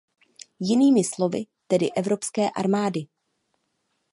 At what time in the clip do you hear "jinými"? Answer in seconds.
0.59-1.03